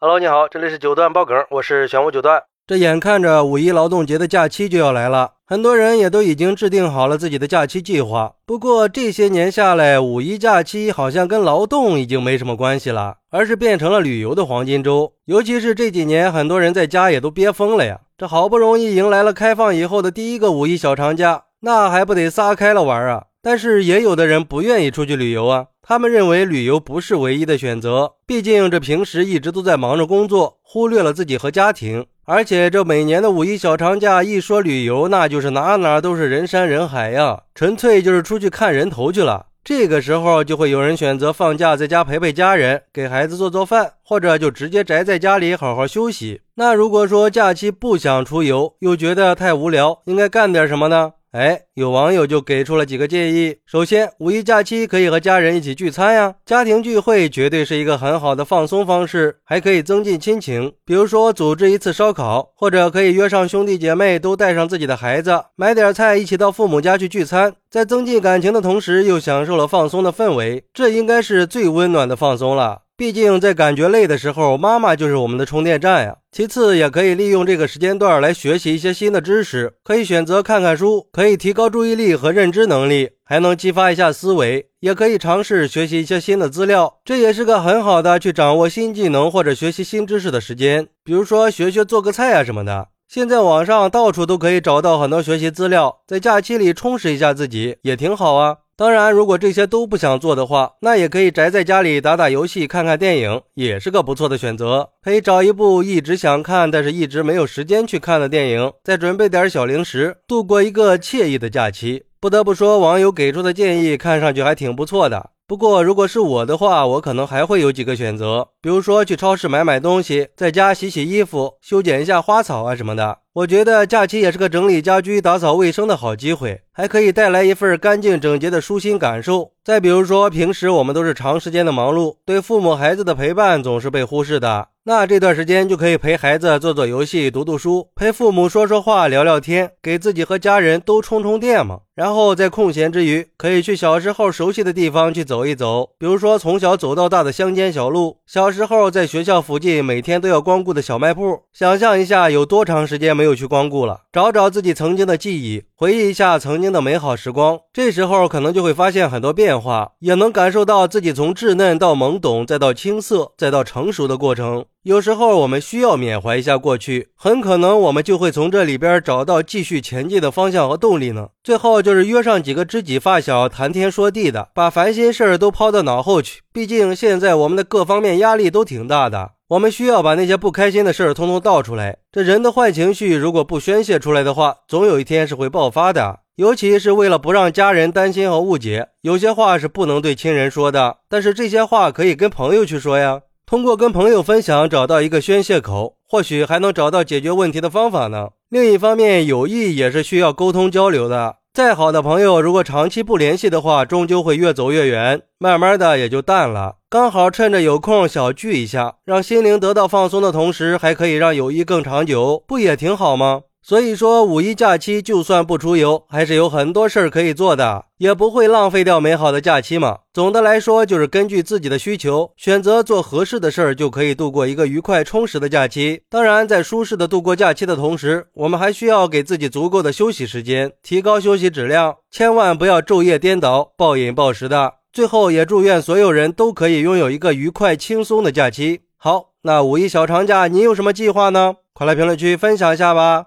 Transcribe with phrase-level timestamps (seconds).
[0.00, 2.40] Hello，你好，这里是九段爆梗，我是玄武九段。
[2.68, 8.34] 这眼看着五一劳动节的假期就要来了，很多人也都已经制定好了自己的假期计划。
[8.46, 15.14] 不过这些年下来，五一假期好像跟劳动已经没什么关系了，而是变成了旅游的黄金周。
[15.24, 17.98] 尤其是这几年，很多人在家也都憋疯了呀。
[18.16, 23.24] 这好不容易迎来了开放以后的第一个五一小长假，那还不得撒开了玩啊？
[23.48, 25.68] 但是也有的人不愿意出去旅游啊。
[25.80, 32.04] 他们认为旅游不是唯一的选择，毕竟这平时一直都在忙着工作，忽略了自己和家庭。
[32.26, 39.46] 而且这每年的五一小长假一说旅游，那就是哪哪都是人山人海呀，纯粹就是出去看人头去了。
[39.64, 46.42] 这个时候就会有人选择放假在家陪陪家人，给孩子做做饭，或者就直接宅在家里好好休息。
[46.56, 51.12] 那如果说假期不想出游，又觉得太无聊，应该干点什么呢？
[51.32, 53.56] 哎，有网友就给出了几个建议。
[53.66, 60.72] 首先，五一假期可以和家人一起聚餐呀，家庭聚会绝对是一个很好的放松方式，还可以增进亲情。
[60.86, 72.84] 比如说，组织一次烧烤，或者可以约上兄弟姐妹，都带上自己的孩子，买点菜，一起到父母家去聚餐，在增进感情的同时，又享受了放松的氛围，这应该是最温暖的放松了。
[72.98, 76.16] 毕竟，在感觉累的时候，妈妈就是我们的充电站呀。
[76.32, 84.66] 其次，也可以利用这个时间段来学习一些新的知识，可以选择看看书，可以提高注意力和认知能力，还能激发一下思维。
[84.80, 90.88] 也可以尝试学习一些新的资料，这也是个很好的去掌握新技能或者学习新知识的时间。
[91.04, 92.88] 比如说，学学做个菜啊什么的。
[93.06, 98.56] 现在网上到处都可以找到很多学习资料，在假期里充实一下自己也挺好啊。
[98.78, 104.90] 当然，如果这些都不想做的话，那也可以宅在家里打打游戏、看看电影，也是个不错的选择。
[105.02, 112.04] 可以找一部一直想看但是一直没有时间去看的电影，再准备点小零食，度过一个惬意的假期。
[112.20, 115.30] 不得不说，网友给出的建议看上去还挺不错的。
[115.48, 123.20] 不过，如果是我的话，我可能还会有几个选择，比如说去超市买买东西，在家洗洗衣服、修剪一下花草啊什么的。
[123.32, 129.52] 我觉得假期也是个整理家居、打扫卫生的好机会，还可以带来一份干净整洁的舒心感受。
[129.64, 134.68] 再比如说，平时我们都是长时间的忙碌，对父母孩子的陪伴总是被忽视的。
[134.88, 141.80] 那这段时间就可以陪孩子做做游戏、读读书，陪父母说说话、聊聊天，给自己和家人都充充电嘛。
[141.94, 157.60] 然后在空闲之余，可以去小时候熟悉的地方去走一走，比如说从小走到大的乡间小路，小时候在学校附近每天都要光顾的小卖铺，想象一下有多长时间没有去光顾了，找找自己曾经的记忆，回忆一下曾经的美好时光。
[157.72, 164.64] 这时候可能就会发现很多变化，也能感受到自己从稚嫩到懵懂，再到青涩，再到成熟的过程。
[164.82, 171.28] 有时候我们需要缅怀一下过去，很可能我们就会从这里边找到继续前进的方向和动力呢。
[171.44, 176.42] 最后就是约上几个知己发小，谈天说地的，把烦心事儿都抛到脑后去。
[176.52, 182.00] 毕竟现在我们的各方面压力都挺大的，我们需要把那些不开心的事儿通通倒出来。
[182.12, 186.20] 这人的坏情绪如果不宣泄出来的话，总有一天是会爆发的。
[186.36, 193.22] 尤其是为了不让家人担心和误解，有些话是不能对亲人说的，但是这些话可以跟朋友去说呀。
[193.46, 198.28] 通过跟朋友分享，找到一个宣泄口，或许还能找到解决问题的方法呢。
[198.50, 201.36] 另一方面，友谊也是需要沟通交流的。
[201.58, 206.76] 再好的朋友，如果长期不联系的话，终究会越走越远，慢慢的也就淡了。
[206.88, 213.40] 刚好趁着有空小聚一下，让心灵得到放松的同时，还可以让友谊更长久，不也挺好吗？
[213.68, 219.98] 所以说，五一假期就算不出游，还是有很多事儿可以做的，也不会浪费掉美好的假期嘛。
[220.10, 226.00] 总的来说，就是根据自己的需求，选择做合适的事儿，就可以度过一个愉快充实的假期。
[226.08, 234.76] 当然，在舒适的度过假期的同时，我们还需要给自己足够的休息时间，提高休息质量，千万不要昼夜颠倒、暴饮暴食的。
[234.90, 238.80] 最后，也祝愿所有人都可以拥有一个愉快轻松的假期。
[238.96, 241.56] 好，那五一小长假你有什么计划呢？
[241.74, 243.26] 快来评论区分享一下吧！